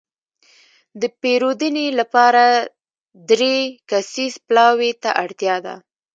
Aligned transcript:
د 1.01 1.03
پېرودنې 1.21 1.87
لپاره 1.99 2.43
دری 3.29 3.57
کسیز 3.89 4.33
پلاوي 4.47 4.91
ته 5.01 5.09
اړتياده. 5.23 5.75